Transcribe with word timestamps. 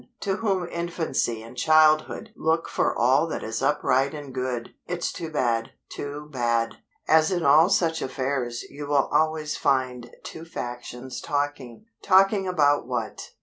_To 0.21 0.37
whom 0.37 0.67
infancy 0.69 1.43
and 1.43 1.55
childhood 1.55 2.31
look 2.35 2.67
for 2.67 2.97
all 2.97 3.27
that 3.27 3.43
is 3.43 3.61
upright 3.61 4.15
and 4.15 4.33
good! 4.33 4.73
It's 4.87 5.11
too 5.11 5.29
bad; 5.29 5.73
too 5.89 6.27
bad!" 6.31 6.77
As 7.07 7.31
in 7.31 7.45
all 7.45 7.69
such 7.69 8.01
affairs 8.01 8.63
you 8.63 8.87
will 8.87 9.09
always 9.11 9.57
find 9.57 10.09
two 10.23 10.43
factions 10.43 11.21
talking. 11.21 11.85
Talking 12.01 12.47
about 12.47 12.87
what? 12.87 13.29